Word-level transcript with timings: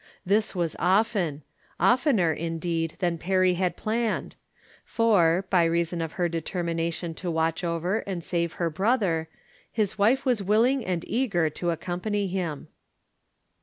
This 0.25 0.55
was 0.55 0.75
often; 0.79 1.43
oftener, 1.79 2.33
in 2.33 2.57
deed, 2.57 2.95
than 2.97 3.19
Perry 3.19 3.53
had 3.53 3.77
planned: 3.77 4.35
for, 4.83 5.45
by 5.51 5.63
reason 5.63 6.01
of• 6.01 6.13
her 6.15 6.27
determination 6.27 7.13
to 7.13 7.29
watch 7.29 7.63
over 7.63 7.99
and 8.07 8.23
save 8.23 8.53
her 8.53 8.71
brother, 8.71 9.29
his 9.71 9.99
wife 9.99 10.25
was 10.25 10.41
willing 10.41 10.83
and 10.83 11.05
eager 11.07 11.51
to 11.51 11.67
accom' 11.67 12.01
pany 12.01 12.27
him. 12.27 12.67